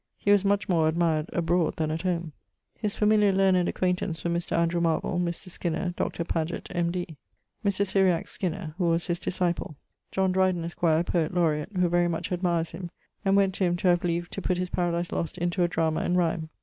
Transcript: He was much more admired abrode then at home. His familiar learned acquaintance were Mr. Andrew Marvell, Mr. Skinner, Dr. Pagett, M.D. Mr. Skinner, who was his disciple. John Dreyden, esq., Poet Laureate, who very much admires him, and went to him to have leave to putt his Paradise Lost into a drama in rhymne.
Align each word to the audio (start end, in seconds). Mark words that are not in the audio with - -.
He 0.17 0.31
was 0.31 0.43
much 0.43 0.67
more 0.67 0.87
admired 0.87 1.29
abrode 1.31 1.75
then 1.75 1.91
at 1.91 2.01
home. 2.01 2.33
His 2.75 2.95
familiar 2.95 3.31
learned 3.31 3.69
acquaintance 3.69 4.23
were 4.23 4.31
Mr. 4.31 4.57
Andrew 4.57 4.81
Marvell, 4.81 5.19
Mr. 5.19 5.47
Skinner, 5.49 5.93
Dr. 5.95 6.23
Pagett, 6.25 6.71
M.D. 6.75 7.15
Mr. 7.63 8.25
Skinner, 8.25 8.73
who 8.79 8.85
was 8.85 9.05
his 9.05 9.19
disciple. 9.19 9.75
John 10.11 10.31
Dreyden, 10.31 10.65
esq., 10.65 10.79
Poet 10.79 11.35
Laureate, 11.35 11.77
who 11.77 11.87
very 11.87 12.07
much 12.07 12.31
admires 12.31 12.71
him, 12.71 12.89
and 13.23 13.35
went 13.35 13.53
to 13.53 13.63
him 13.63 13.75
to 13.77 13.89
have 13.89 14.03
leave 14.03 14.27
to 14.31 14.41
putt 14.41 14.57
his 14.57 14.69
Paradise 14.69 15.11
Lost 15.11 15.37
into 15.37 15.61
a 15.61 15.67
drama 15.67 16.03
in 16.03 16.17
rhymne. 16.17 16.49